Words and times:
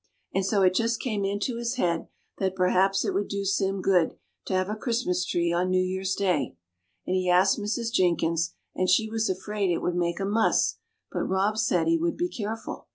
And 0.33 0.43
so 0.43 0.63
it 0.63 0.73
just 0.73 0.99
came 0.99 1.23
into 1.23 1.57
his 1.57 1.75
head 1.75 2.07
that 2.39 2.55
perhaps 2.55 3.05
it 3.05 3.13
would 3.13 3.27
do 3.27 3.45
Sim 3.45 3.83
good 3.83 4.15
to 4.45 4.55
have 4.55 4.67
a 4.67 4.75
Christmas 4.75 5.23
tree 5.23 5.53
on 5.53 5.69
New 5.69 5.77
Year's 5.83 6.15
Day; 6.15 6.57
and 7.05 7.15
he 7.15 7.29
asked 7.29 7.59
Mrs. 7.59 7.93
Jenkins, 7.93 8.55
and 8.73 8.89
she 8.89 9.11
was 9.11 9.29
afraid 9.29 9.69
it 9.69 9.83
would 9.83 9.93
make 9.95 10.19
a 10.19 10.25
muss, 10.25 10.79
but 11.11 11.19
Rob 11.25 11.55
said 11.55 11.85
he 11.85 11.99
would 11.99 12.17
be 12.17 12.29
careful. 12.29 12.87